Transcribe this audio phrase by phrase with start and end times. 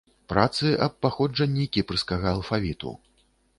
[0.31, 2.97] Працы аб паходжанні кіпрскага алфавіту.